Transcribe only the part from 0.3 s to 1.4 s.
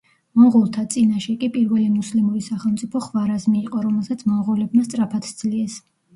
მონღოლთა წინაშე